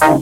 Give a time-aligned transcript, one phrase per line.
[0.00, 0.20] Nein,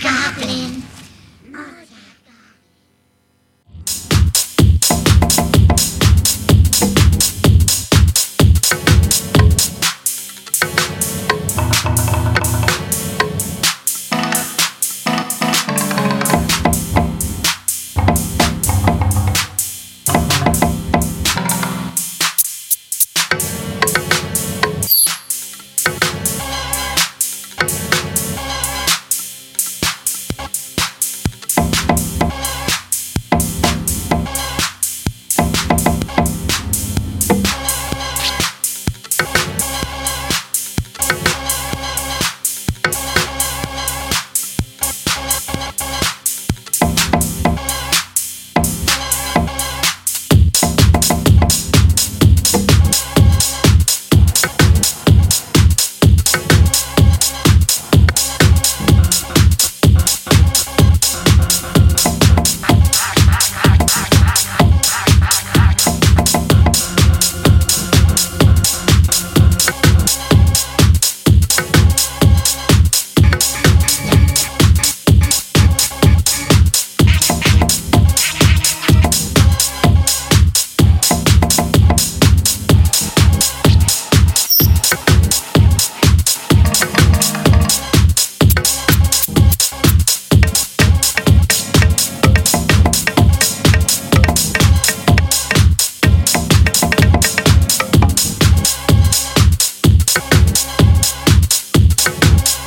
[0.00, 0.95] goblin.